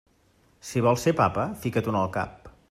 [0.69, 2.51] Si vols ser papa, fica-t'ho en el cap.